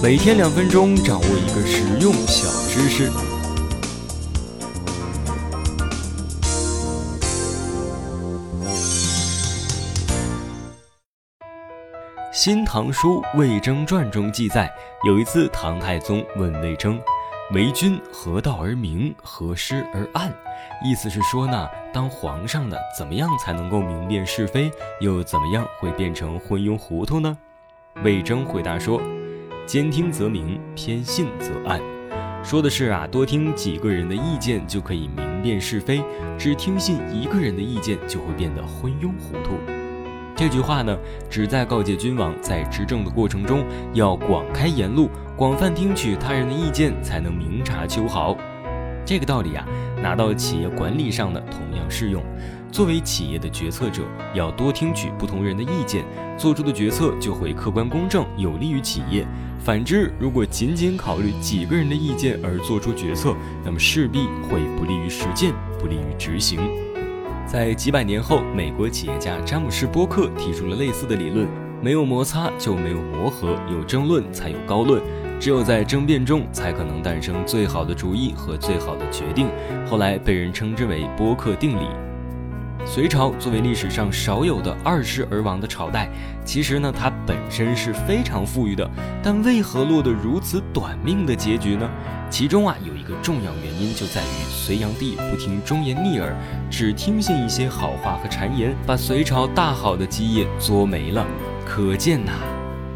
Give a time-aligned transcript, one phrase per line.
[0.00, 3.10] 每天两分钟，掌握一个实用小知识。
[12.32, 14.72] 《新唐书·魏征传》中记载，
[15.04, 17.00] 有一次唐太宗问魏征
[17.52, 20.32] ：“为君何道而明，何师而暗？”
[20.86, 27.36] 意思是说呢，当皇上的怎么样才能够明辨是非，又怎么样会变成昏庸糊涂呢？
[28.04, 29.02] 魏征回答说
[29.68, 31.78] ：“兼听则明，偏信则暗。”
[32.42, 36.02] 说的是啊，多听几个人的意见就可以明辨是非，
[36.38, 39.58] 只听信一个人的意见就会变得昏庸糊涂。
[40.34, 40.96] 这句话呢，
[41.28, 43.62] 旨在告诫君王在执政的过程中
[43.92, 48.34] 要广开言路，广泛听取他人的意见，才能明察秋毫。
[49.04, 49.66] 这个道理啊，
[50.02, 52.24] 拿到企业管理上呢，同样适用。
[52.70, 54.02] 作为企业的决策者，
[54.34, 56.04] 要多听取不同人的意见，
[56.36, 59.26] 做出的决策就会客观公正，有利于企业。
[59.58, 63.34] 反之，如果仅仅考虑几个人的意见而做出决策，
[63.64, 66.60] 那么势必会不利于实践，不利于执行。
[67.46, 71.48] 在几百年后，美国企业家詹姆士·波克提出了类似的理论：
[71.82, 75.02] 没有摩擦就没有磨合，有争论才有高论。
[75.40, 79.48] 只有在争辩中，才可能诞生最好的主意和最好的决定。
[79.88, 81.86] 后来被人称之为波克定理。
[82.84, 86.10] 隋朝作为历史上少有的二世而亡的朝代，
[86.44, 88.88] 其实呢，它本身是非常富裕的，
[89.22, 91.88] 但为何落得如此短命的结局呢？
[92.30, 96.34] 其中啊，有一个重要原因就在于隋炀帝不听忠言逆耳，
[96.70, 101.26] 只听信一些好话和谗言，把隋朝大好的基业作没了。
[101.66, 102.32] 可见呐。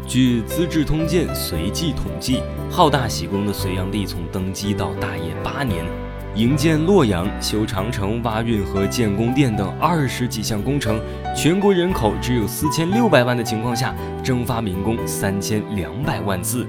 [0.05, 5.85] 据《资治通鉴·隋纪》统计，好大喜功的隋炀帝从登基到大业八年，
[6.35, 10.99] 营建洛阳、修长城、挖运河、建宫殿等二十几项工程，
[11.35, 16.65] 全国人口只有四千六百万的情况下，征发民工三千两百万次。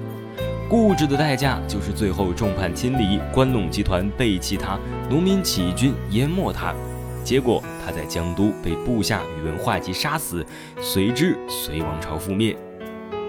[0.69, 4.79] 固执的代价就是最后众叛亲离，关陇集团背弃他，
[5.09, 6.75] 农民起义军淹没他，
[7.23, 10.45] 结果他在江都被部下宇文化及杀死，
[10.79, 12.55] 随之隋王朝覆灭。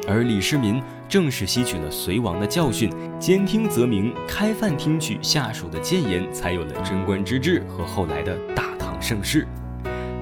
[0.06, 9.48] 而李世民正是吸取了隋王的教训，兼听则明，开饭听取下属的谏言，才有了贞观之治和后来的大唐盛世。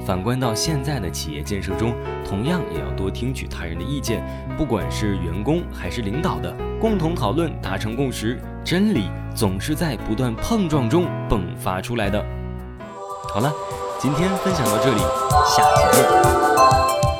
[0.05, 1.93] 反观到现在的企业建设中，
[2.27, 4.21] 同样也要多听取他人的意见，
[4.57, 8.37] 不管是员工还是领导的，共同讨论，达成共识。
[8.65, 12.21] 真理总是在不断碰撞中迸发出来的。
[13.33, 13.49] 好了，
[13.97, 17.12] 今天分享到这里，下期见。